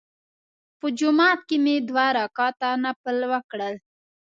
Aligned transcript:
په 0.79 0.87
جومات 0.99 1.39
کې 1.47 1.57
مې 1.63 1.75
دوه 1.89 2.05
رکعته 2.19 2.69
نفل 2.85 3.17
وکړل. 3.31 3.73